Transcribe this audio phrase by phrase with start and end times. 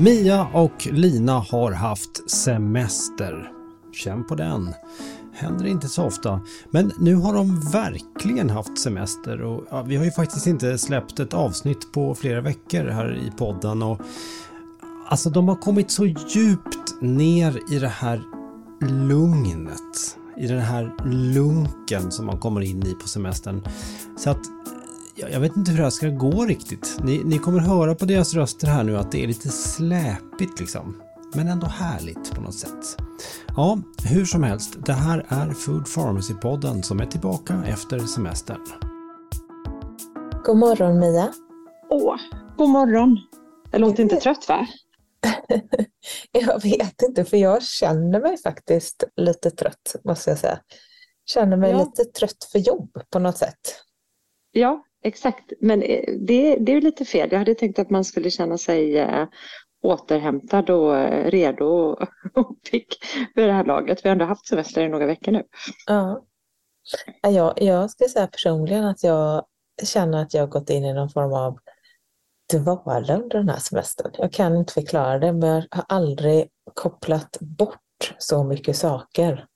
[0.00, 3.50] Mia och Lina har haft semester.
[3.92, 4.74] Känn på den.
[5.34, 6.40] Händer inte så ofta.
[6.70, 11.20] Men nu har de verkligen haft semester och ja, vi har ju faktiskt inte släppt
[11.20, 14.00] ett avsnitt på flera veckor här i podden och
[15.08, 18.22] alltså de har kommit så djupt ner i det här
[18.80, 20.16] lugnet.
[20.36, 20.94] I den här
[21.34, 23.62] lunken som man kommer in i på semestern.
[24.16, 24.40] Så att
[25.18, 26.96] jag vet inte hur det här ska gå riktigt.
[27.02, 31.02] Ni, ni kommer höra på deras röster här nu att det är lite släpigt liksom.
[31.34, 32.96] Men ändå härligt på något sätt.
[33.56, 38.60] Ja, hur som helst, det här är Food Pharmacy-podden som är tillbaka efter semestern.
[40.44, 41.32] God morgon Mia.
[41.90, 42.16] Åh,
[42.56, 43.18] god morgon.
[43.70, 44.66] Jag låter inte trött va?
[46.32, 50.58] jag vet inte, för jag känner mig faktiskt lite trött, måste jag säga.
[51.26, 51.78] Känner mig ja.
[51.78, 53.60] lite trött för jobb på något sätt.
[54.52, 55.52] Ja, exakt.
[55.60, 57.28] Men eh, det, det är lite fel.
[57.32, 59.26] Jag hade tänkt att man skulle känna sig eh,
[59.82, 61.98] återhämtad och eh, redo och
[62.70, 62.86] pigg
[63.34, 64.04] för det här laget.
[64.04, 65.42] Vi har ändå haft semester i några veckor nu.
[65.86, 66.24] Ja.
[67.22, 69.44] Jag, jag ska säga personligen att jag
[69.82, 71.58] känner att jag har gått in i någon form av
[72.52, 74.12] dvala under den här semestern.
[74.18, 79.46] Jag kan inte förklara det, men jag har aldrig kopplat bort så mycket saker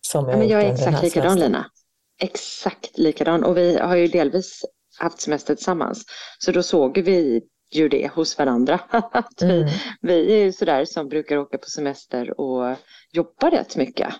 [0.00, 1.70] som jag, ja, men jag är exakt likadan Lina
[2.18, 4.64] exakt likadan och vi har ju delvis
[4.98, 6.04] haft semester tillsammans.
[6.38, 8.80] Så då såg vi ju det hos varandra.
[8.90, 9.68] att vi, mm.
[10.00, 12.76] vi är ju sådär som brukar åka på semester och
[13.12, 14.14] jobba rätt mycket.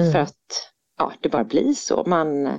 [0.00, 0.12] Mm.
[0.12, 2.04] För att ja, det bara blir så.
[2.06, 2.58] Man,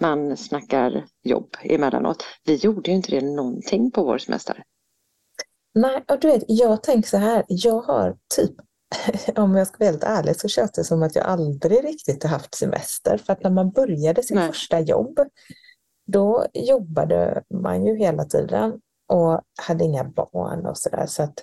[0.00, 2.24] man snackar jobb emellanåt.
[2.44, 4.62] Vi gjorde ju inte det någonting på vår semester.
[5.74, 8.54] Nej, och du vet, jag tänker så här, jag har typ
[9.36, 12.30] om jag ska vara helt ärlig så känns det som att jag aldrig riktigt har
[12.30, 13.18] haft semester.
[13.18, 14.46] För att när man började sitt Nej.
[14.46, 15.20] första jobb,
[16.06, 21.06] då jobbade man ju hela tiden och hade inga barn och sådär.
[21.06, 21.34] Så att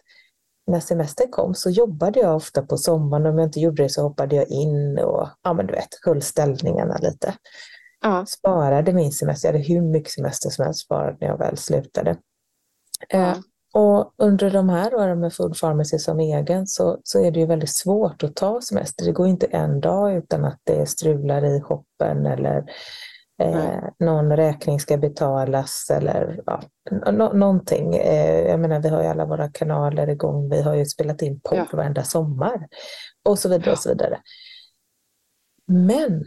[0.67, 3.25] när semestern kom så jobbade jag ofta på sommaren.
[3.25, 6.22] Om jag inte gjorde det så hoppade jag in och ja, men du vet, höll
[6.22, 7.34] ställningarna lite.
[8.01, 8.25] Ja.
[8.25, 9.47] Sparade min semester.
[9.47, 12.17] Jag hade hur mycket semester som helst sparad när jag väl slutade.
[13.09, 13.35] Ja.
[13.73, 17.45] Och under de här åren med Food Pharmacy som egen så, så är det ju
[17.45, 19.05] väldigt svårt att ta semester.
[19.05, 22.63] Det går inte en dag utan att det strular i shoppen eller
[23.41, 26.61] eh, någon räkning ska betalas eller ja,
[27.11, 27.95] no någonting.
[27.95, 30.49] Eh, jag menar, vi har ju alla våra kanaler igång.
[30.49, 31.77] Vi har ju spelat in podd ja.
[31.77, 32.67] varenda sommar
[33.29, 34.19] och så vidare och så vidare.
[35.67, 36.25] Men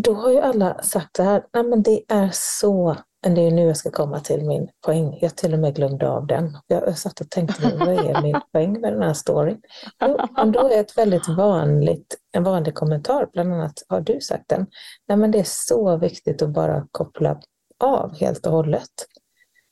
[0.00, 3.50] då har ju alla sagt så här, nej men det är så men det är
[3.50, 5.18] nu jag ska komma till min poäng.
[5.20, 6.58] Jag till och med glömde av den.
[6.66, 9.60] Jag satt och tänkte, vad är min poäng med den här storyn?
[10.00, 14.66] Jo, då är ett väldigt vanligt, en vanlig kommentar, bland annat har du sagt den.
[15.08, 17.40] Nej, men det är så viktigt att bara koppla
[17.80, 18.90] av helt och hållet.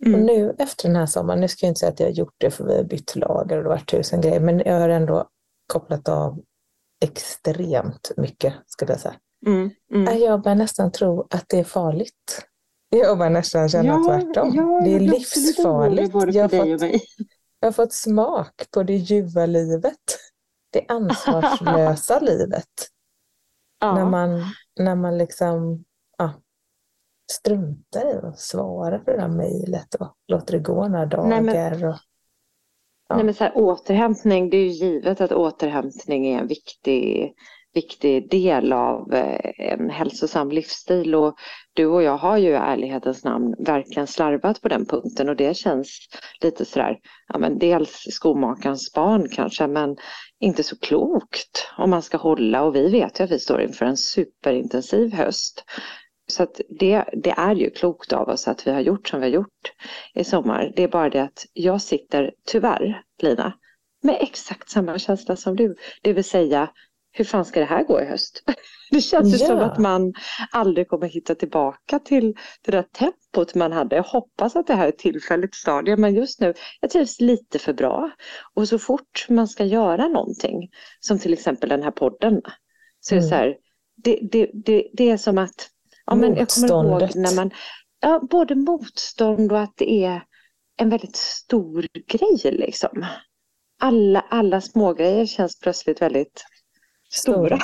[0.07, 0.21] Mm.
[0.21, 2.35] Och nu efter den här sommaren, nu ska jag inte säga att jag har gjort
[2.39, 4.89] det för vi har bytt lager och det har varit tusen grejer, men jag har
[4.89, 5.29] ändå
[5.67, 6.41] kopplat av
[7.05, 9.15] extremt mycket, skulle jag säga.
[9.47, 9.71] Mm.
[9.95, 10.19] Mm.
[10.19, 12.47] Jag börjar nästan tro att det är farligt
[12.99, 14.55] jag börjar nästan känna ja, tvärtom.
[14.55, 16.15] Ja, det är livsfarligt.
[16.35, 17.01] Jag har, fått,
[17.61, 20.19] jag har fått smak på det ljuva livet.
[20.73, 22.65] Det ansvarslösa livet.
[23.81, 23.95] Ja.
[23.95, 24.45] När, man,
[24.81, 25.85] när man liksom
[26.19, 26.33] ja,
[27.33, 31.29] struntar i att svara på det där mejlet och låter det gå några dagar.
[31.29, 31.97] Nej, men, och,
[33.09, 33.17] ja.
[33.17, 37.35] nej, men så här, återhämtning, det är ju givet att återhämtning är en viktig
[37.75, 41.35] viktig del av eh, en hälsosam livsstil och
[41.81, 45.57] du och jag har ju i ärlighetens namn verkligen slarvat på den punkten och det
[45.57, 46.09] känns
[46.41, 46.99] lite sådär,
[47.29, 49.97] ja men dels skomakarens barn kanske men
[50.41, 53.87] inte så klokt om man ska hålla och vi vet ju att vi står inför
[53.87, 55.65] en superintensiv höst.
[56.27, 59.27] Så att det, det är ju klokt av oss att vi har gjort som vi
[59.27, 59.73] har gjort
[60.15, 60.73] i sommar.
[60.77, 63.53] Det är bara det att jag sitter tyvärr, Lina,
[64.03, 65.77] med exakt samma känsla som du.
[66.03, 66.71] Det vill säga
[67.13, 68.43] hur fan ska det här gå i höst?
[68.91, 69.47] Det känns ju ja.
[69.47, 70.13] som att man
[70.51, 73.97] aldrig kommer hitta tillbaka till det där tempot man hade.
[73.97, 77.59] Jag hoppas att det här är ett tillfälligt stadie men just nu, jag trivs lite
[77.59, 78.11] för bra.
[78.55, 80.71] Och så fort man ska göra någonting,
[81.01, 82.43] som till exempel den här podden,
[83.01, 83.25] så mm.
[83.25, 83.29] är det mm.
[83.29, 83.57] så här,
[83.97, 85.69] det, det, det, det är som att,
[86.07, 87.51] ja, men jag kommer ihåg när man,
[88.01, 90.23] ja, både motstånd och att det är
[90.77, 93.07] en väldigt stor grej liksom.
[93.83, 96.45] Alla, alla smågrejer känns plötsligt väldigt
[97.13, 97.59] stora.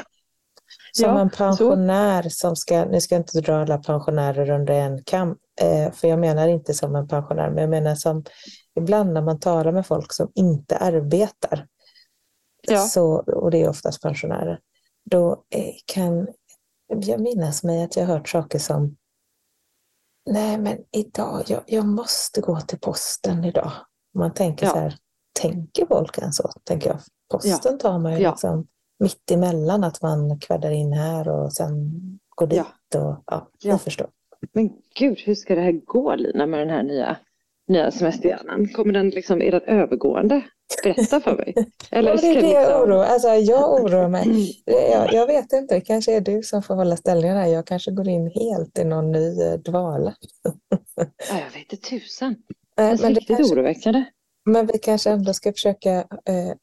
[0.93, 2.31] Som ja, en pensionär så.
[2.31, 6.19] som ska, nu ska jag inte dra alla pensionärer under en kam, eh, för jag
[6.19, 8.25] menar inte som en pensionär, men jag menar som
[8.81, 11.67] ibland när man talar med folk som inte arbetar,
[12.69, 12.79] ja.
[12.79, 14.61] så, och det är oftast pensionärer,
[15.11, 16.29] då eh, kan
[16.89, 18.97] jag minnas mig att jag hört saker som
[20.31, 23.73] Nej, men idag, jag, jag måste gå till posten idag.
[24.15, 24.73] Man tänker ja.
[24.73, 24.97] så här,
[25.41, 26.53] tänker folk än så?
[26.65, 27.01] Tänker jag.
[27.31, 27.79] Posten ja.
[27.79, 28.31] tar man ju ja.
[28.31, 28.67] liksom
[28.99, 31.91] mitt emellan att man kvaddar in här och sen
[32.37, 32.63] går dit.
[32.95, 33.01] Ja.
[33.01, 33.79] Och, ja, ja.
[33.79, 34.09] förstår.
[34.53, 37.17] Men gud, hur ska det här gå Lina med den här nya,
[37.69, 38.69] nya semesterhjärnan?
[38.69, 40.43] Kommer den liksom, är den övergående?
[40.83, 41.55] Berätta för mig.
[41.91, 44.63] Eller ja, det är det jag oroar alltså, Jag oroar mig.
[44.65, 47.49] Jag, jag, vet inte, det kanske är du som får hålla ställningarna.
[47.49, 50.15] Jag kanske går in helt i någon ny eh, dvala.
[50.97, 52.37] Ja, jag vet inte tusan.
[52.77, 54.05] Det är men riktigt kanske, oroväckande.
[54.45, 56.55] Men vi kanske ändå ska försöka eh,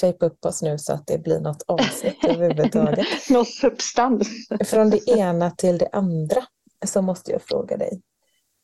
[0.00, 3.06] shape upp oss nu så att det blir något avsnitt överhuvudtaget.
[3.30, 4.28] Någon substans.
[4.64, 6.46] Från det ena till det andra
[6.86, 8.02] så måste jag fråga dig.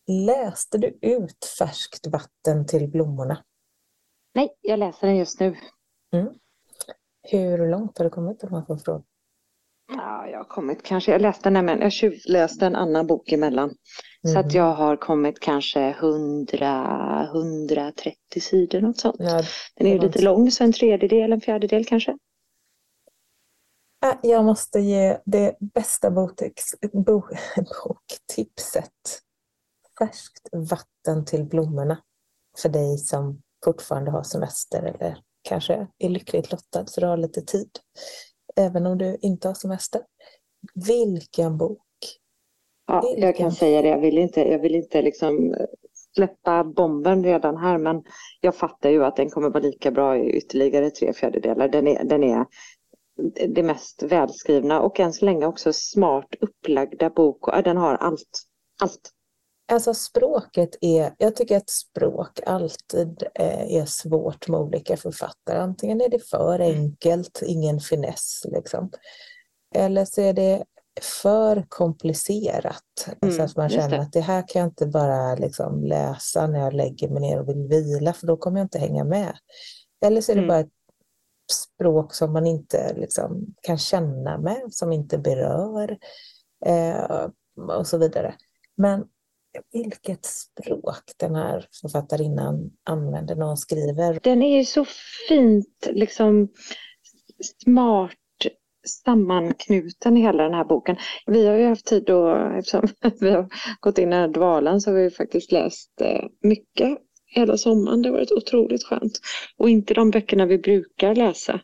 [0.09, 3.45] Läste du ut Färskt vatten till blommorna?
[4.35, 5.57] Nej, jag läser den just nu.
[6.13, 6.35] Mm.
[7.23, 9.05] Hur långt har du kommit om man får fråga?
[9.89, 13.75] Ja, jag har kommit kanske, jag läste nämligen, jag tjuvläste en annan bok emellan.
[14.25, 14.35] Mm.
[14.35, 14.57] Så att mm.
[14.57, 19.17] jag har kommit kanske 100, 130 sidor något sånt.
[19.19, 19.43] Ja,
[19.77, 22.17] Den är ju lite lång, så en tredjedel, en fjärdedel kanske.
[24.23, 26.11] Jag måste ge det bästa
[27.71, 28.93] boktipset.
[29.99, 31.99] Färskt vatten till blommorna.
[32.59, 37.43] För dig som fortfarande har semester eller kanske är lyckligt lottad så du har lite
[37.43, 37.71] tid.
[38.57, 40.01] Även om du inte har semester.
[40.75, 41.79] Vilken bok!
[42.87, 43.23] Ja, Vilken...
[43.23, 43.89] jag kan säga det.
[43.89, 45.55] Jag vill inte, jag vill inte liksom
[46.15, 48.03] släppa bomben redan här men
[48.41, 51.69] jag fattar ju att den kommer vara lika bra i ytterligare tre fjärdedelar.
[51.69, 52.47] Den är, den är
[53.49, 57.65] det mest välskrivna och än så länge också smart upplagda bok.
[57.65, 58.43] Den har allt.
[58.83, 59.12] Allt.
[59.73, 65.59] Alltså språket är, jag tycker att språk alltid eh, är svårt med olika författare.
[65.59, 68.91] Antingen är det för enkelt, ingen finess liksom.
[69.75, 70.65] Eller så är det
[71.03, 73.09] för komplicerat.
[73.23, 76.61] Mm, så att man känner att det här kan jag inte bara liksom läsa när
[76.61, 79.37] jag lägger mig ner och vill vila för då kommer jag inte hänga med.
[80.05, 80.49] Eller så är det mm.
[80.49, 80.73] bara ett
[81.53, 85.99] språk som man inte liksom kan känna med, som inte berör
[86.67, 87.27] eh,
[87.79, 88.35] och så vidare.
[88.77, 89.05] Men
[89.73, 94.21] vilket språk den här författarinnan använder när hon skriver.
[94.23, 94.85] Den är ju så
[95.29, 96.49] fint, liksom
[97.65, 98.11] smart
[99.05, 100.97] sammanknuten hela den här boken.
[101.27, 102.89] Vi har ju haft tid då, eftersom
[103.21, 103.49] vi har
[103.81, 108.03] gått in i den här dvalan, så har vi faktiskt läst eh, mycket hela sommaren.
[108.03, 109.21] Det har varit otroligt skönt.
[109.57, 111.61] Och inte de böckerna vi brukar läsa.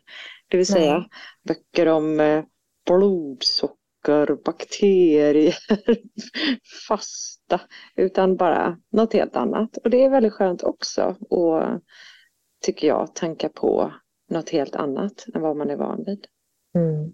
[0.47, 1.07] Det vill säga Nej.
[1.47, 2.43] böcker om eh,
[4.03, 5.55] blodsocker, bakterier,
[6.87, 7.61] fasta,
[7.95, 9.77] utan bara något helt annat.
[9.77, 11.63] Och det är väldigt skönt också och
[12.61, 13.93] tycker jag, tanka på
[14.29, 16.25] något helt annat än vad man är van vid.
[16.75, 17.13] Mm.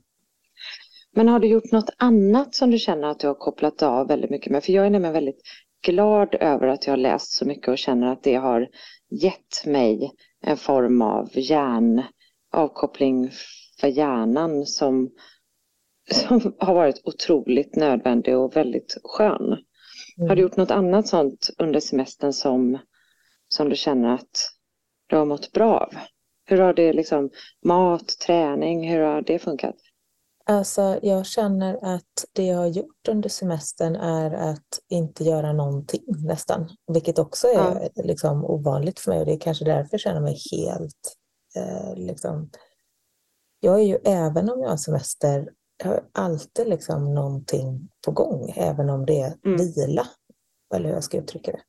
[1.15, 4.29] Men har du gjort något annat som du känner att du har kopplat av väldigt
[4.29, 4.63] mycket med?
[4.63, 5.41] För jag är nämligen väldigt
[5.85, 8.67] glad över att jag har läst så mycket och känner att det har
[9.09, 10.11] gett mig
[10.41, 13.31] en form av hjärnavkoppling
[13.79, 15.09] för hjärnan som,
[16.11, 19.57] som har varit otroligt nödvändig och väldigt skön.
[20.17, 20.29] Mm.
[20.29, 22.77] Har du gjort något annat sånt under semestern som,
[23.47, 24.49] som du känner att
[25.07, 25.95] du har mått bra av?
[26.45, 27.29] Hur har det liksom,
[27.65, 29.75] mat, träning, hur har det funkat?
[30.47, 36.03] Alltså, jag känner att det jag har gjort under semestern är att inte göra någonting
[36.07, 36.69] nästan.
[36.87, 38.03] Vilket också är ja.
[38.03, 41.15] liksom, ovanligt för mig och det är kanske därför jag känner mig helt...
[41.55, 42.49] Eh, liksom...
[43.59, 45.49] Jag är ju, även om jag har semester,
[45.83, 49.57] har alltid liksom någonting på gång, även om det är mm.
[49.57, 50.07] vila.
[50.75, 51.61] Eller hur jag ska uttrycka det.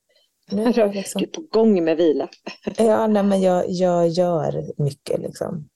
[0.56, 1.18] Nu är jag liksom...
[1.18, 2.28] Du är på gång med vila.
[2.76, 5.20] ja, nej, men jag, jag gör mycket.
[5.20, 5.68] Liksom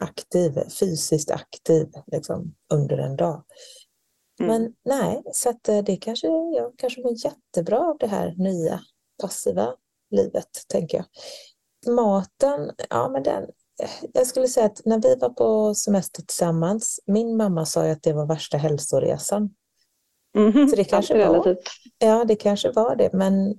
[0.00, 3.44] aktiv, fysiskt aktiv liksom, under en dag.
[4.40, 4.62] Mm.
[4.62, 8.80] Men nej, så eh, det kanske, jag kanske mår jättebra av det här nya
[9.22, 9.74] passiva
[10.10, 11.06] livet, tänker jag.
[11.94, 13.50] Maten, ja men den,
[14.12, 18.02] jag skulle säga att när vi var på semester tillsammans, min mamma sa ju att
[18.02, 19.50] det var värsta hälsoresan.
[20.36, 21.56] Mm, så det kanske var,
[21.98, 23.56] ja, det kanske var det, men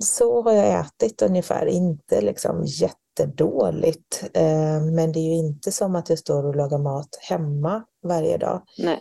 [0.00, 4.24] så har jag ätit ungefär, inte liksom jättedåligt.
[4.34, 8.36] Eh, men det är ju inte som att jag står och lagar mat hemma varje
[8.38, 8.62] dag.
[8.78, 9.00] Nej.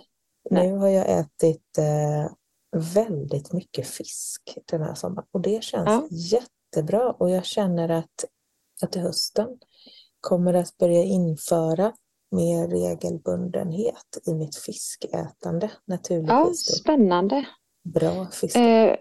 [0.49, 0.67] Nej.
[0.67, 2.31] Nu har jag ätit eh,
[2.93, 6.07] väldigt mycket fisk den här sommaren och det känns ja.
[6.11, 8.25] jättebra och jag känner att,
[8.81, 9.47] att till hösten
[10.21, 11.93] kommer att börja införa
[12.31, 16.69] mer regelbundenhet i mitt fiskätande naturligtvis.
[16.69, 17.45] Ja, spännande.
[17.93, 18.55] Bra fisk.
[18.55, 18.95] Eh,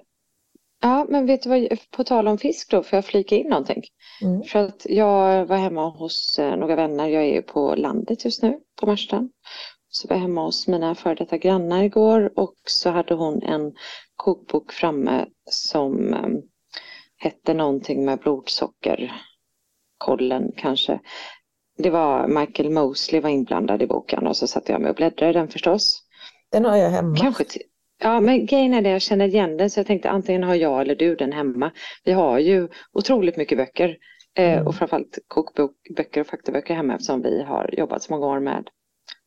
[0.81, 3.83] ja, men vet du vad, på tal om fisk då, får jag flika in någonting?
[4.23, 4.43] Mm.
[4.43, 8.43] För att jag var hemma hos eh, några vänner, jag är ju på landet just
[8.43, 9.31] nu, på Marstrand.
[9.89, 13.73] Så var jag hemma hos mina före detta grannar igår och så hade hon en
[14.17, 16.43] kokbok framme som um,
[17.17, 18.21] hette någonting med
[19.99, 21.01] blodsockerkollen kanske.
[21.79, 25.31] Det var Michael Mosley var inblandad i boken och så satte jag mig och bläddrade
[25.31, 26.03] i den förstås.
[26.53, 27.17] Den har jag hemma.
[27.17, 27.45] Kanske
[28.01, 30.81] Ja, men grejen är det, jag känner igen den så jag tänkte antingen har jag
[30.81, 31.71] eller du den hemma.
[32.05, 33.97] Vi har ju otroligt mycket böcker
[34.37, 34.67] eh, mm.
[34.67, 38.69] och framförallt kokböcker och faktaböcker hemma eftersom vi har jobbat så många år med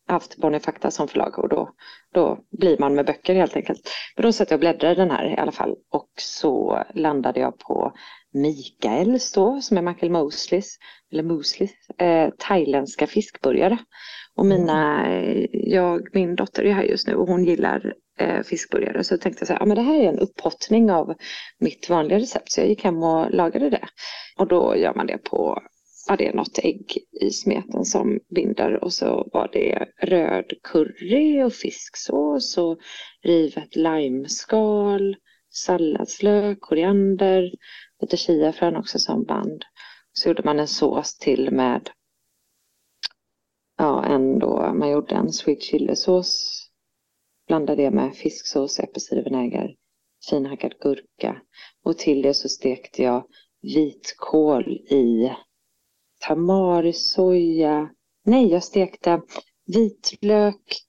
[0.08, 1.70] haft Bonnierfakta som förlag och då,
[2.14, 3.82] då blir man med böcker helt enkelt.
[4.16, 7.58] Men då satt jag och bläddrade den här i alla fall och så landade jag
[7.58, 7.94] på
[8.34, 10.78] Mikaels då som är Michael Mosleys,
[11.12, 13.78] eller Mosleys, eh, thailändska fiskburgare.
[14.36, 15.48] Och mina, mm.
[15.52, 19.46] jag, min dotter är här just nu och hon gillar eh, fiskburgare så jag tänkte
[19.46, 21.14] så här, ja men det här är en upphottning av
[21.60, 23.88] mitt vanliga recept så jag gick hem och lagade det.
[24.38, 25.62] Och då gör man det på
[26.08, 31.44] ja, det är något ägg i smeten som binder och så var det röd curry
[31.44, 32.80] och fisksås och
[33.24, 35.16] rivet limeskal,
[35.50, 37.52] salladslök, koriander,
[38.02, 39.66] lite chiafrön också som band.
[40.14, 41.90] Så gjorde man en sås till med
[43.78, 46.62] ja, en då, man gjorde en sweet chili-sås,
[47.48, 49.76] blandade det med fisksås, äppelcidervinäger,
[50.30, 51.42] finhackad gurka
[51.84, 53.26] och till det så stekte jag
[53.62, 55.32] vitkål i
[56.20, 57.90] tamari, soja.
[58.26, 59.22] Nej, jag stekte
[59.66, 60.82] vitlök,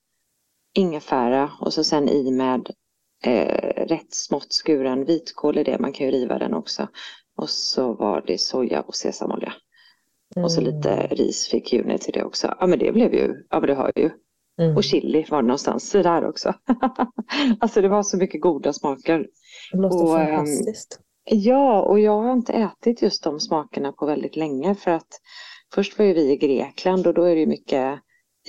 [0.73, 2.69] ingefära och så sen i med
[3.23, 5.79] eh, rätt smått skuren vitkål i det.
[5.79, 6.87] Man kan ju riva den också.
[7.37, 9.53] Och så var det soja och sesamolja.
[10.35, 10.45] Mm.
[10.45, 11.07] Och så lite mm.
[11.07, 12.55] risfikjuni till det också.
[12.59, 14.09] Ja men det blev ju, ja men det har ju.
[14.61, 14.77] Mm.
[14.77, 16.53] Och chili var det någonstans där också.
[17.59, 19.27] alltså det var så mycket goda smaker.
[19.71, 20.99] Det låter och, ehm, fantastiskt.
[21.25, 25.21] Ja, och jag har inte ätit just de smakerna på väldigt länge för att
[25.73, 27.99] först var ju vi i Grekland och då är det ju mycket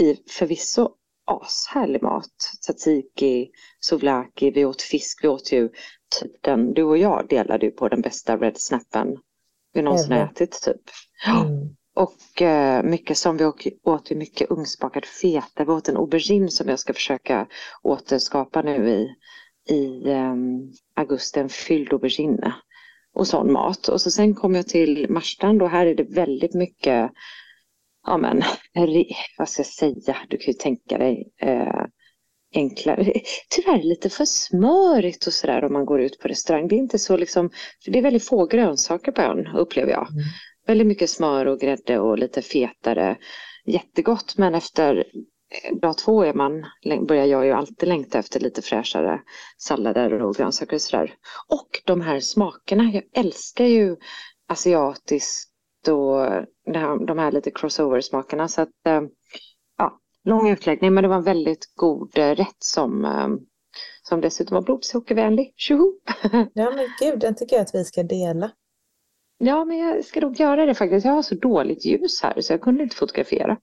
[0.00, 0.90] i förvisso
[1.24, 2.36] ashärlig mat.
[2.60, 3.50] Tzatziki,
[3.80, 5.68] souvlaki, vi åt fisk, vi åt ju
[6.20, 9.16] typ den, du och jag delade ju på den bästa red snappen
[9.74, 10.82] vi någonsin har ätit typ.
[11.26, 11.76] Mm.
[11.94, 15.64] Och eh, mycket som vi åt, åt mycket ugnsbakad feta.
[15.64, 17.46] Vi åt en aubergine som jag ska försöka
[17.82, 19.08] återskapa nu i,
[19.74, 22.54] i um, augusti, en fylld aubergine
[23.14, 23.88] och sån mat.
[23.88, 27.10] Och så sen kom jag till Marstrand och här är det väldigt mycket,
[28.04, 28.42] ja men,
[29.38, 31.84] vad ska jag säga, du kan ju tänka dig eh,
[32.54, 33.12] enklare,
[33.50, 36.68] tyvärr lite för smörigt och sådär om man går ut på restaurang.
[36.68, 37.50] Det är inte så liksom,
[37.84, 40.10] för det är väldigt få grönsaker på ön upplever jag.
[40.10, 40.24] Mm.
[40.66, 43.16] Väldigt mycket smör och grädde och lite fetare.
[43.66, 45.04] Jättegott men efter
[45.82, 46.64] dag två är man,
[47.06, 49.20] börjar jag ju alltid längta efter lite fräschare
[49.58, 51.14] sallader och grönsaker och sådär.
[51.48, 53.96] Och de här smakerna, jag älskar ju
[54.48, 55.53] asiatiskt
[55.88, 56.46] och
[57.06, 58.48] de här lite crossover-smakerna.
[58.48, 59.02] Så att, eh,
[59.78, 63.28] ja, lång utläggning men det var en väldigt god eh, rätt som, eh,
[64.02, 65.54] som dessutom var blodsockervänlig.
[65.56, 65.92] Tjoho!
[66.54, 68.50] Ja men gud, den tycker jag att vi ska dela.
[69.38, 71.06] Ja, men jag ska nog göra det faktiskt.
[71.06, 73.56] Jag har så dåligt ljus här så jag kunde inte fotografera.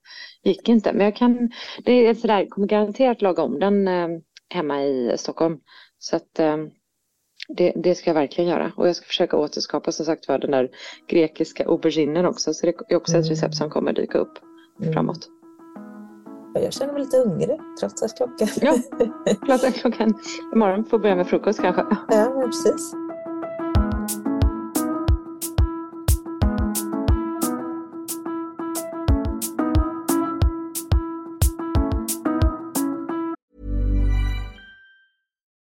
[0.44, 1.51] Gick inte, men jag kan.
[1.86, 4.08] Det är sådär, jag kommer garanterat laga om den eh,
[4.50, 5.60] hemma i Stockholm.
[5.98, 6.40] Så att
[7.58, 8.72] det, det, ska jag verkligen göra.
[8.75, 10.70] Och jag ska försöka återskapa som sagt var den där
[11.08, 12.53] grekiska auberginen också.
[12.53, 14.39] Så det är också ett recept som kommer dyka upp
[14.81, 14.93] mm.
[14.93, 15.29] framåt.
[16.53, 18.48] Jag känner mig lite hungrig trots att klockan...
[18.62, 18.75] Ja,
[19.46, 20.13] klockan, klockan
[20.53, 21.86] imorgon får börja med frukost kanske.
[22.10, 22.93] Ja, precis.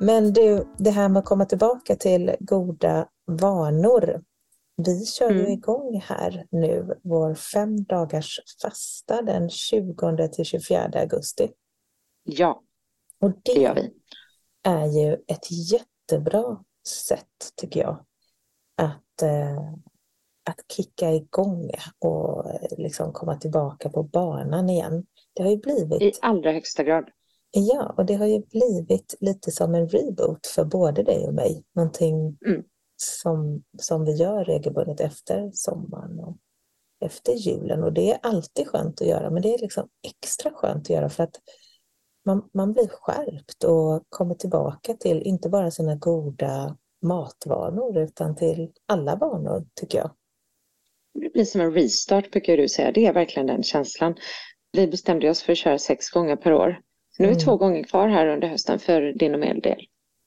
[0.00, 4.22] Men du, det här med att komma tillbaka till goda vanor.
[4.76, 5.52] Vi kör ju Mm.
[5.52, 11.50] igång här nu vår fem dagars fasta den 20 till 24 augusti.
[12.24, 12.62] Ja,
[13.20, 13.92] Och det gör det vi.
[14.62, 18.04] är ju ett jättebra sätt, tycker jag,
[18.76, 19.58] att, eh,
[20.50, 22.44] att kicka igång och
[22.78, 25.06] liksom komma tillbaka på banan igen.
[25.32, 27.04] Det har ju blivit I allra högsta grad.
[27.56, 31.64] Ja, och det har ju blivit lite som en reboot för både dig och mig.
[31.74, 32.62] Någonting Mm.
[32.96, 36.36] som, som vi gör regelbundet efter sommaren och
[37.04, 37.82] efter julen.
[37.82, 41.08] Och det är alltid skönt att göra, men det är liksom extra skönt att göra
[41.08, 41.40] för att
[42.26, 48.72] man, man blir skärpt och kommer tillbaka till inte bara sina goda matvanor utan till
[48.88, 50.10] alla vanor, tycker jag.
[51.20, 52.92] Det blir som en restart brukar du säga.
[52.92, 54.14] Det är verkligen den känslan.
[54.72, 56.80] Vi bestämde oss för att köra sex gånger per år.
[57.16, 57.44] Så nu är vi Mm.
[57.44, 59.80] två gånger kvar här under hösten för din och min del.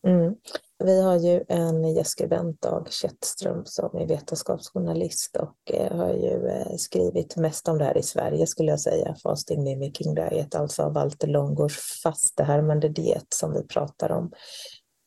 [0.07, 0.35] Mm.
[0.83, 6.75] Vi har ju en gästskribent, Dag Kättström, som är vetenskapsjournalist och eh, har ju eh,
[6.77, 9.15] skrivit mest om det här i Sverige skulle jag säga.
[9.23, 14.31] Fasting Mimicking Diet, alltså Walter Långgårds fastehärmande diet som vi pratar om.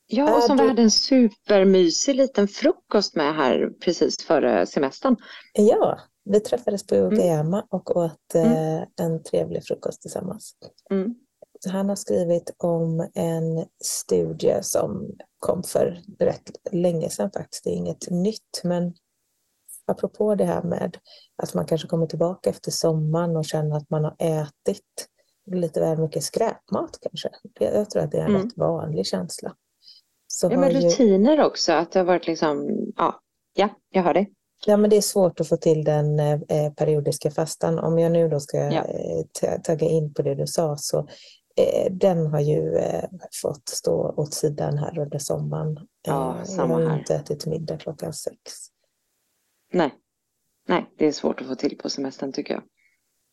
[0.06, 5.16] Ja, och som du- vi hade en supermysig liten frukost med här precis före semestern.
[5.52, 7.12] Ja, vi träffades på Mm.
[7.12, 10.52] Yokoyama och åt eh, en trevlig frukost tillsammans.
[10.90, 11.14] Mm.
[11.68, 17.64] Han har skrivit om en studie som kom för rätt länge sedan faktiskt.
[17.64, 18.94] Det är inget nytt, men
[19.86, 20.96] apropå det här med
[21.42, 24.84] att man kanske kommer tillbaka efter sommaren och känner att man har ätit
[25.50, 27.30] lite väl mycket skräpmat kanske.
[27.58, 28.42] Det- Jag tror att det är en Mm.
[28.42, 29.54] rätt vanlig känsla.
[30.26, 31.72] Så Ja, men ju, rutiner också.
[31.72, 33.20] Att det har varit liksom, ja,
[33.54, 34.32] ja jag hör dig.
[34.66, 37.78] ja, men det är svårt att få till den eh, eh, periodiska fastan.
[37.78, 38.84] Om jag nu då ska Ja.
[38.84, 41.08] eh, ta- tagga in på det du sa så
[41.90, 43.08] den har ju eh,
[43.42, 45.78] fått stå åt sidan här under sommaren.
[46.02, 46.98] Ja, Eh, samma jag har här.
[46.98, 48.36] inte ätit middag klockan sex.
[49.72, 49.94] Nej.
[50.68, 52.62] Nej, det är svårt att få till på semestern tycker jag.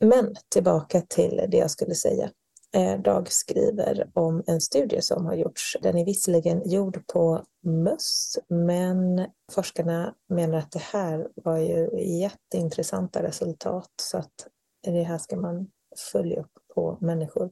[0.10, 2.32] Men tillbaka till det jag skulle säga.
[2.76, 5.78] Eh, Dag skriver om en studie som har gjorts.
[5.82, 13.24] Den är visserligen gjord på möss, men forskarna menar att det här var ju jätteintressanta
[13.24, 14.48] resultat så att
[14.84, 15.68] det här ska man
[16.12, 17.50] följa upp på människor.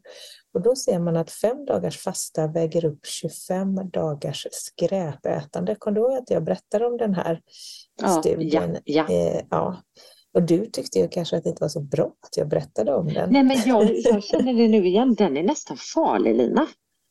[0.53, 5.75] Och då ser man att fem dagars fasta väger upp 25 dagars skräpätande.
[5.75, 7.41] Kommer du ihåg att jag berättade om den här
[8.01, 8.77] Ja, studien?
[8.83, 9.15] ja, ja.
[9.15, 9.81] Eh, ja.
[10.33, 13.07] Och du tyckte ju kanske att det inte var så bra att jag berättade om
[13.13, 13.29] den.
[13.31, 15.15] Nej, men jag, jag känner det nu igen.
[15.15, 16.67] Den är nästan farlig, Lina.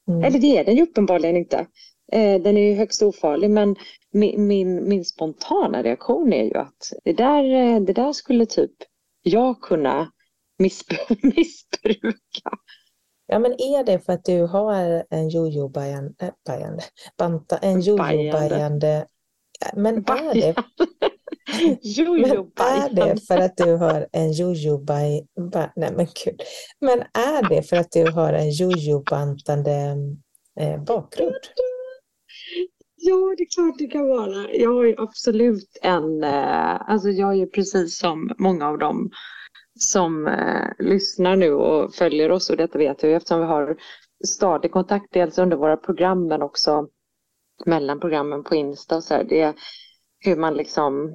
[0.08, 0.24] Mm.
[0.24, 1.66] Eller det är den ju uppenbarligen inte.
[2.12, 3.76] Eh, den är ju högst ofarlig, men
[4.12, 8.72] min, min, min spontana reaktion är ju att det där, eh, det där skulle typ
[9.22, 10.10] jag kunna
[11.22, 12.50] missbruka.
[13.26, 16.82] Ja, men är det för att du har en jojo-bajande, bajande,
[17.18, 19.06] banta, en jojo-bajande,
[19.74, 20.54] men är det,
[21.82, 26.42] Jo, men jo, är det för att du har en jojo-baj, ba, nej men gud,
[26.80, 29.96] men är det för att du har en jojo-bantande
[30.60, 31.34] eh, bakgrund?
[32.96, 34.52] Ja, det är klart det kan vara.
[34.52, 39.10] Jag har ju absolut en, eh, alltså jag är ju precis som många av dem
[39.84, 43.76] som eh, lyssnar nu och följer oss och detta vet jag ju eftersom vi har
[44.26, 46.88] stadig kontakt dels under våra program men också
[47.66, 49.24] mellan programmen på Insta och så här.
[49.24, 49.54] Det är
[50.18, 51.14] hur man liksom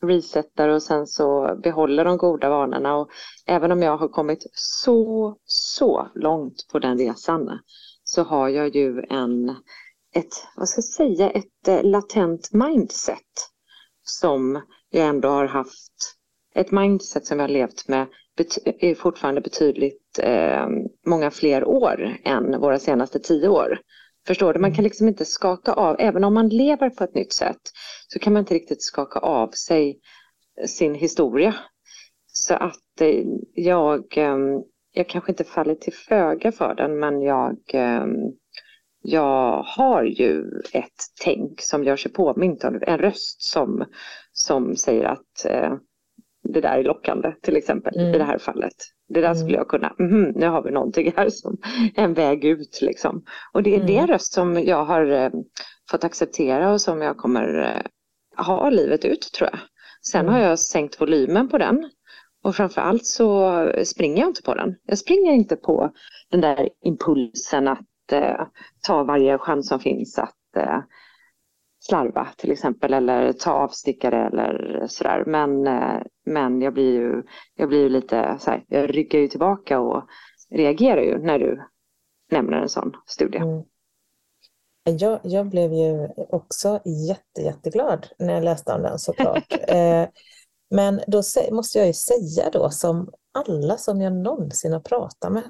[0.00, 3.08] resetar och sen så behåller de goda vanorna och
[3.46, 7.58] även om jag har kommit så, så långt på den resan
[8.04, 9.56] så har jag ju en
[10.14, 13.50] ett, vad ska jag säga, ett eh, latent mindset
[14.02, 16.16] som jag ändå har haft.
[16.54, 18.06] Ett mindset som jag har levt med
[18.64, 20.66] är fortfarande betydligt eh,
[21.06, 23.78] många fler år än våra senaste tio år.
[24.26, 24.60] Förstår du?
[24.60, 27.60] Man kan liksom inte skaka av, även om man lever på ett nytt sätt,
[28.08, 29.98] så kan man inte riktigt skaka av sig
[30.66, 31.54] sin historia.
[32.26, 34.38] Så att eh, jag, eh,
[34.92, 38.06] jag kanske inte faller till föga för den, men jag eh,
[39.06, 43.84] jag har ju ett tänk som gör sig påmint en röst som,
[44.32, 45.74] som säger att eh,
[46.44, 48.14] det där är lockande till exempel mm.
[48.14, 48.74] i det här fallet.
[49.08, 49.58] Det där skulle mm.
[49.58, 51.56] jag kunna, mm, nu har vi någonting här som
[51.94, 53.24] en väg ut liksom.
[53.52, 53.86] Och det, mm.
[53.86, 55.30] det är röst som jag har eh,
[55.90, 59.60] fått acceptera och som jag kommer eh, ha livet ut tror jag.
[60.02, 60.34] Sen mm.
[60.34, 61.90] har jag sänkt volymen på den
[62.44, 63.52] och framförallt så
[63.84, 64.74] springer jag inte på den.
[64.86, 65.90] Jag springer inte på
[66.30, 68.46] den där impulsen att eh,
[68.86, 70.78] ta varje chans som finns att eh,
[71.86, 75.24] slarva till exempel eller ta avstickare eller sådär.
[75.26, 77.22] Men, eh, men jag blir ju,
[77.54, 80.04] jag blir ju lite så här, jag ryggar ju tillbaka och
[80.50, 81.62] reagerar ju när du
[82.30, 83.38] nämner en sån studie.
[83.38, 83.62] Mm.
[84.98, 89.52] Jag, jag blev ju också jätte, jätteglad när jag läste om den såklart.
[89.68, 90.06] eh,
[90.70, 95.42] men då måste jag ju säga då som alla som jag någonsin har pratat med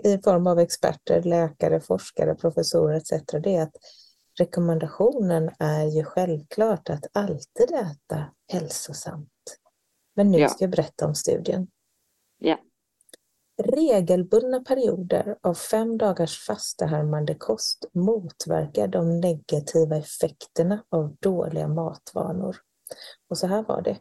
[0.04, 3.10] i form av experter, läkare, forskare, professorer etc.
[3.42, 3.76] Det är att
[4.38, 9.28] rekommendationen är ju självklart att alltid äta hälsosamt.
[10.16, 11.68] Men nu ska jag berätta om studien.
[12.38, 12.58] Ja.
[13.62, 22.56] Regelbundna perioder av fem dagars fastahärmande kost motverkar de negativa effekterna av dåliga matvanor.
[23.28, 23.98] Och så här var det.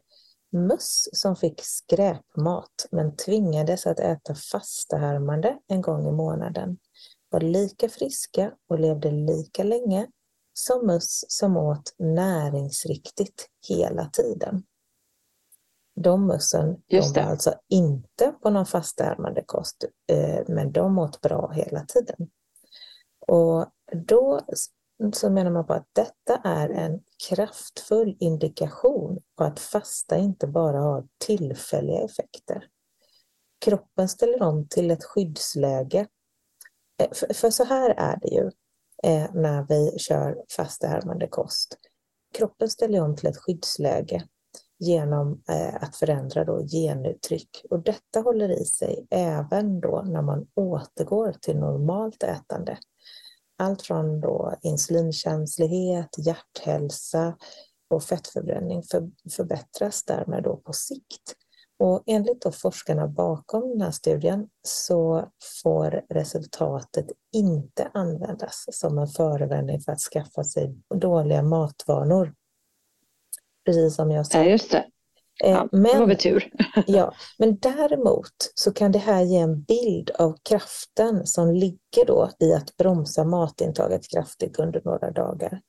[0.51, 6.77] Möss som fick skräpmat men tvingades att äta fastahärmande en gång i månaden
[7.29, 10.07] var lika friska och levde lika länge
[10.53, 14.63] som möss som åt näringsriktigt hela tiden.
[15.95, 21.51] De mössen de var alltså inte på någon fastärmande kost, eh, men de åt bra
[21.51, 22.29] hela tiden.
[23.27, 24.41] Och då
[25.13, 30.79] så menar man på att detta är en kraftfull indikation på att fasta inte bara
[30.79, 32.67] har tillfälliga effekter.
[33.65, 36.07] Kroppen ställer om till ett skyddsläge.
[37.01, 38.51] Eh, för så här är det ju
[39.03, 41.77] eh, när vi kör fastärmande kost.
[42.33, 44.23] Kroppen ställer om till ett skyddsläge
[44.79, 47.65] genom eh, att förändra då genuttryck.
[47.69, 52.77] Och detta håller i sig även då när man återgår till normalt ätande.
[53.57, 57.37] Allt från då insulinkänslighet, hjärthälsa
[57.89, 61.35] och fettförbränning för, förbättras därmed då på sikt.
[61.81, 65.29] Och enligt då forskarna bakom den här studien så
[65.63, 72.33] får resultatet inte användas som en förevändning för att skaffa sig dåliga matvanor.
[73.65, 74.37] Precis som jag sa.
[74.37, 74.85] Ja, just det.
[75.43, 76.51] Eh, ja, men, det var väl tur.
[76.87, 82.29] ja, men däremot så kan det här ge en bild av kraften som ligger då
[82.39, 85.61] i att bromsa matintaget kraftigt under några dagar.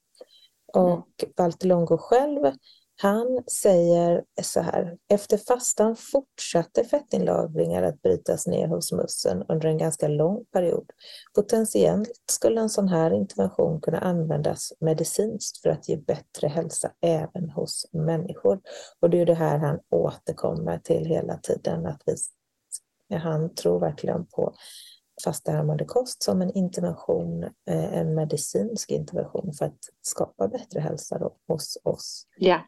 [0.76, 0.86] Mm.
[0.86, 2.52] Och Walter Longo själv
[2.96, 9.78] han säger så här, efter fastan fortsatte fettinlagringar att brytas ner hos mussen under en
[9.78, 10.90] ganska lång period.
[11.34, 17.50] Potentiellt skulle en sån här intervention kunna användas medicinskt för att ge bättre hälsa även
[17.50, 18.60] hos människor.
[19.00, 22.16] Och det är det här han återkommer till hela tiden, att vi,
[23.16, 24.54] han tror verkligen på
[25.24, 31.78] fastahärmande kost som en intervention, eh, en medicinsk intervention för att skapa bättre hälsa hos
[31.84, 32.26] oss.
[32.36, 32.60] Ja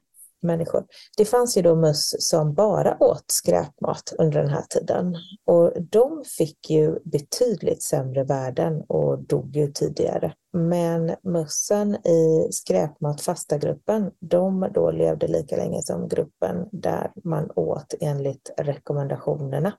[0.45, 0.85] människor.
[1.17, 6.25] Det fanns ju då möss som bara åt skräpmat under den här tiden och de
[6.25, 10.35] fick ju betydligt sämre värden och dog ju tidigare.
[10.53, 17.51] Men mössen i skräpmat fasta gruppen, de då levde lika länge som gruppen där man
[17.57, 19.73] åt enligt rekommendationerna.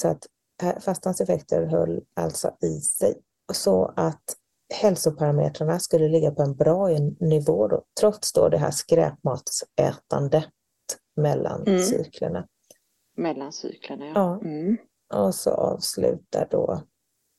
[0.00, 0.26] Så att
[0.62, 3.14] eh, fastans effekter höll alltså i sig.
[3.52, 4.35] Så att
[4.74, 6.88] hälsoparametrarna skulle ligga på en bra
[7.20, 10.44] nivå då, trots då det här skräpmatsätandet
[11.16, 11.82] mellan mm.
[11.82, 12.46] cyklerna.
[13.16, 14.12] Mellan cyklerna, ja.
[14.14, 14.48] ja.
[14.48, 14.76] Mm.
[15.14, 16.82] Och så avslutar då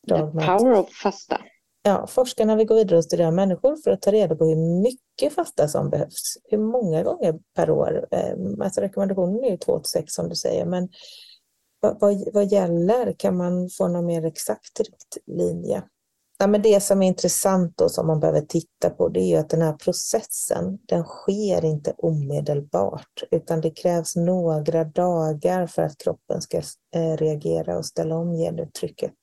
[0.07, 1.41] The power of fasta.
[1.81, 5.33] Ja, forskarna vill gå vidare och studera människor för att ta reda på hur mycket
[5.33, 6.37] fasta som behövs.
[6.43, 8.07] Hur många gånger per år.
[8.11, 10.89] Eh, alltså rekommendationen är ju 2 till 6 som du säger, men
[11.79, 13.13] vad, vad, vad gäller?
[13.13, 14.79] Kan man få någon mer exakt
[15.25, 15.83] linje?
[16.39, 19.49] Ja, men det som är intressant och som man behöver titta på det är att
[19.49, 26.41] den här processen, den sker inte omedelbart utan det krävs några dagar för att kroppen
[26.41, 26.57] ska
[26.95, 29.13] eh, reagera och ställa om genuttrycket.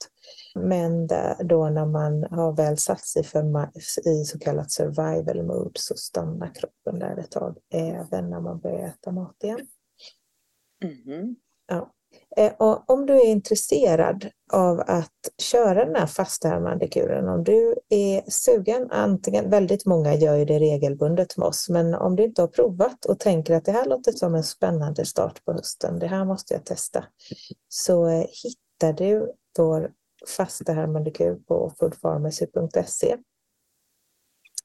[0.55, 1.07] Men
[1.38, 3.68] då när man har väl satt sig för,
[4.09, 8.88] i så kallat survival mode så stannar kroppen där ett tag, även när man börjar
[8.88, 9.66] äta mat igen.
[10.85, 11.37] Mm.
[11.66, 11.92] Ja.
[12.37, 17.74] Eh, och om du är intresserad av att köra den här fasthärmande kuren, om du
[17.88, 22.42] är sugen, antingen, väldigt många gör ju det regelbundet med oss, men om du inte
[22.42, 26.07] har provat och tänker att det här låter som en spännande start på hösten, det
[26.07, 27.05] här måste jag testa,
[27.68, 29.92] så eh, hittar du vår
[30.37, 33.16] fasteharmonikur på foodpharmacy.se.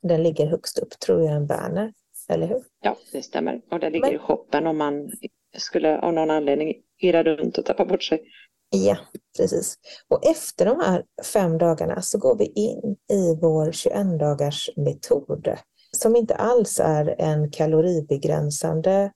[0.02, 1.94] Den ligger högst upp, tror jag, en banner,
[2.30, 2.64] eller hur?
[2.82, 3.62] Ja, det stämmer.
[3.72, 4.20] Och där ligger Men...
[4.20, 5.12] shoppen om man
[5.58, 8.22] skulle av någon anledning irra runt och tappa bort sig.
[8.70, 8.98] Ja,
[9.38, 9.76] precis.
[10.08, 15.58] Och efter de här fem dagarna så går vi in i vår 21 dagars metod
[15.92, 19.12] som inte alls är en kaloribegränsande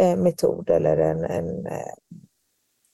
[0.00, 1.92] eh, metod eller en, en eh,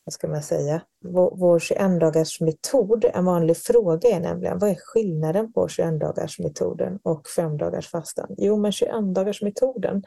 [0.04, 4.70] vad ska man säga, vår, vår 21 dagars metod, en vanlig fråga är nämligen vad
[4.70, 8.34] är skillnaden på 21 dagars metoden och 5 dagars fastan?
[8.38, 10.02] Jo, men 21 dagars metoden,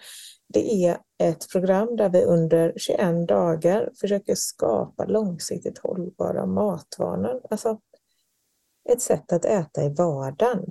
[0.54, 7.42] det är ett program där vi under 21 dagar försöker skapa långsiktigt hållbara matvanor.
[7.50, 7.80] Alltså
[8.90, 10.66] ett sätt att äta i vardagen.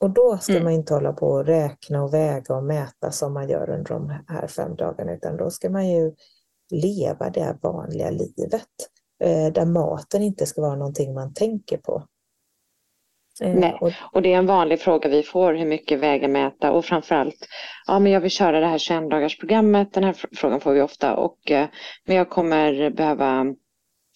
[0.00, 0.64] Och då ska mm.
[0.64, 4.12] man inte hålla på och räkna och väga och mäta som man gör under de
[4.28, 6.14] här fem dagarna, utan då ska man ju
[6.70, 8.68] leva det vanliga livet
[9.24, 12.06] eh, där maten inte ska vara någonting man tänker på.
[13.42, 13.78] Eh, Nej,
[14.12, 17.48] och det är en vanlig fråga vi får, hur mycket väga mäta och framförallt,
[17.86, 20.80] ja men jag vill köra det här 21 dagars programmet, den här frågan får vi
[20.80, 21.66] ofta och eh,
[22.06, 23.44] men jag kommer behöva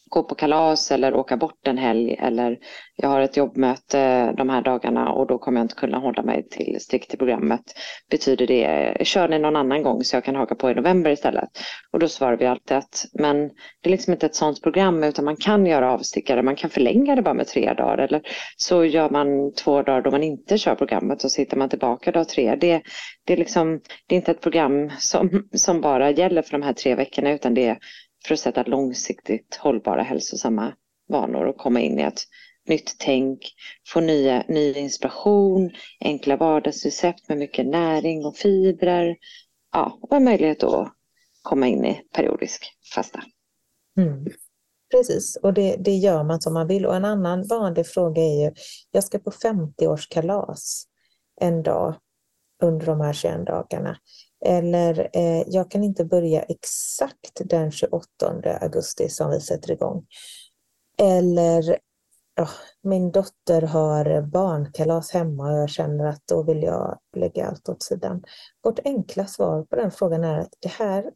[0.08, 2.58] gå på kalas eller åka bort en helg eller
[2.96, 6.48] jag har ett jobbmöte de här dagarna och då kommer jag inte kunna hålla mig
[6.48, 7.62] till strikt till programmet.
[8.10, 11.48] Betyder det, kör ni någon annan gång så jag kan haka på i november istället?
[11.92, 13.48] Och då svarar vi alltid att men
[13.80, 17.16] det är liksom inte ett sådant program utan man kan göra avstickare, man kan förlänga
[17.16, 18.22] det bara med tre dagar eller
[18.56, 22.12] så gör man två dagar då man inte kör programmet och så hittar man tillbaka
[22.12, 22.56] dag tre.
[22.60, 22.82] Det,
[23.24, 26.72] det, är, liksom, det är inte ett program som, som bara gäller för de här
[26.72, 27.78] tre veckorna utan det är
[28.26, 30.74] för att sätta långsiktigt hållbara hälsosamma
[31.08, 32.20] vanor och komma in i ett
[32.68, 33.40] nytt tänk,
[33.88, 39.16] få nya, ny inspiration, enkla vardagsrecept med mycket näring och fibrer.
[39.72, 40.92] Ja, och en möjlighet att
[41.42, 43.22] komma in i periodisk fasta.
[43.98, 44.26] Mm.
[44.90, 46.86] Precis, och det, det gör man som man vill.
[46.86, 48.52] Och en annan vanlig fråga är ju,
[48.90, 50.84] jag ska på 50-årskalas
[51.40, 51.94] en dag
[52.62, 53.96] under de här 21 dagarna.
[54.44, 58.06] Eller eh, jag kan inte börja exakt den 28
[58.60, 60.06] augusti som vi sätter igång.
[60.98, 61.78] Eller
[62.40, 62.50] oh,
[62.82, 67.82] min dotter har barnkalas hemma och jag känner att då vill jag lägga allt åt
[67.82, 68.24] sidan.
[68.62, 71.10] Vårt enkla svar på den frågan är att det här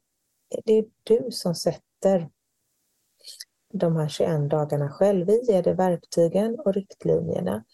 [0.65, 2.29] det är du som sätter
[3.73, 5.27] de här 21 dagarna själv.
[5.27, 7.65] Vi ger dig verktygen och riktlinjerna.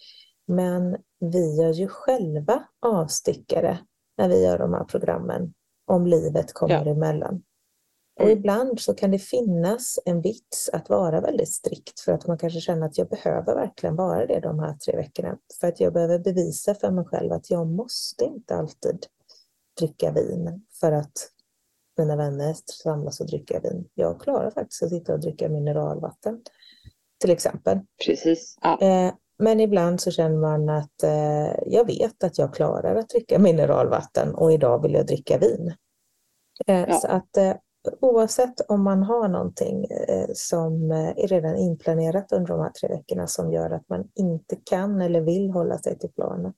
[0.46, 3.78] Men vi gör ju själva avstickare
[4.18, 5.54] när vi gör de här programmen
[5.86, 6.92] om livet kommer ja.
[6.92, 7.42] emellan.
[8.20, 12.38] Och ibland så kan det finnas en vits att vara väldigt strikt för att man
[12.38, 15.38] kanske känner att jag behöver verkligen vara det de här tre veckorna.
[15.60, 19.06] För att jag behöver bevisa för mig själv att jag måste inte alltid
[19.78, 21.30] dricka vin för att
[21.98, 23.88] mina vänner samlas och dricker vin.
[23.94, 26.42] Jag klarar faktiskt att sitta och dricka mineralvatten
[27.20, 27.78] till exempel.
[28.06, 28.58] Precis.
[28.60, 28.78] Ja.
[29.38, 33.38] Eh, men ibland så känner man att eh, jag vet att jag klarar att dricka
[33.38, 35.74] mineralvatten och idag vill jag dricka vin.
[36.66, 37.00] Eh, ja.
[37.00, 37.54] Så att eh,
[38.00, 42.88] oavsett om man har någonting eh, som eh, är redan inplanerat under de här tre
[42.88, 46.52] veckorna som gör att man inte kan eller vill hålla sig till planen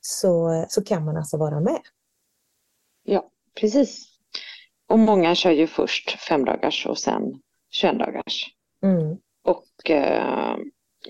[0.00, 1.80] så, så kan man alltså vara med.
[3.02, 4.06] Ja, precis.
[4.88, 7.40] Och många kör ju först fem dagars och sen
[7.70, 8.46] 21 dagars.
[8.82, 9.16] Mm.
[9.44, 10.56] Och eh,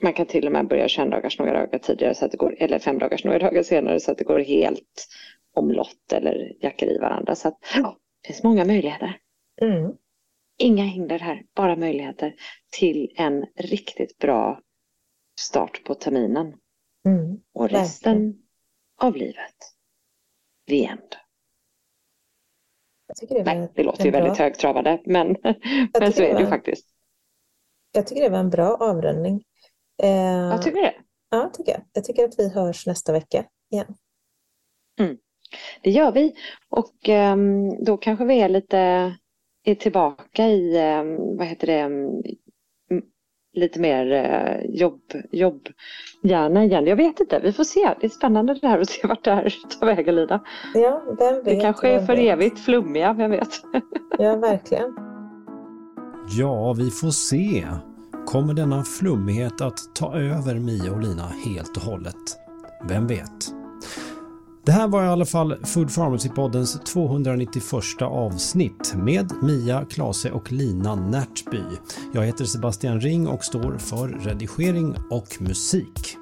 [0.03, 2.57] man kan till och med börja 21 dagars några dagar tidigare så att det går,
[2.59, 5.09] eller fem dagars några dagar senare så att det går helt
[5.55, 7.35] omlott eller jackar i varandra.
[7.35, 9.19] Så att, ja, det finns många möjligheter.
[9.63, 9.93] Mm.
[10.59, 12.35] Inga hinder här, bara möjligheter
[12.71, 14.61] till en riktigt bra
[15.41, 16.55] start på terminen.
[17.07, 17.41] Mm.
[17.55, 18.43] Och resten Verkligen.
[19.03, 19.55] av livet,
[20.69, 21.17] the end.
[23.21, 25.37] Det Nej, det låter ju väldigt högtravande, men,
[26.01, 26.87] men så är det ju faktiskt.
[27.93, 29.45] Jag tycker det var en bra avrundning.
[30.03, 30.11] Eh,
[30.51, 30.95] jag tycker det.
[31.31, 31.81] Ja, tycker jag.
[31.93, 33.95] Jag tycker att vi hörs nästa vecka igen.
[35.01, 35.17] Mm.
[35.83, 36.35] Det gör vi
[36.71, 37.37] och eh,
[37.81, 38.79] då kanske vi är lite
[39.65, 41.05] är tillbaka i, eh,
[41.39, 41.91] vad heter det,
[43.57, 45.69] lite mer eh, jobb, jobb
[46.23, 46.87] gärna igen.
[46.87, 47.95] Jag vet inte, vi får se.
[48.01, 50.41] Det är spännande det här att se vart det här tar vägen Lida.
[50.75, 53.49] Ja, vem vet, det kanske är för evigt flummiga, vem vet.
[54.19, 54.97] Ja, verkligen.
[56.39, 57.65] Ja, vi får se.
[58.27, 62.15] Kommer denna flummighet att ta över Mia och Lina helt och hållet?
[62.89, 63.53] Vem vet?
[64.65, 70.95] Det här var i alla fall Food Pharmacy-poddens 291 avsnitt med Mia, Klase och Lina
[70.95, 71.63] Närtby.
[72.13, 76.17] Jag heter Sebastian Ring och står för redigering och musik.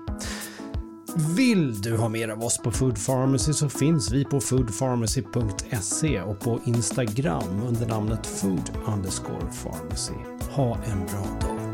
[1.37, 6.41] Vill du ha mer av oss på Food Pharmacy så finns vi på foodpharmacy.se och
[6.41, 10.15] på Instagram under namnet food underscore pharmacy.
[10.51, 11.74] Ha en bra dag.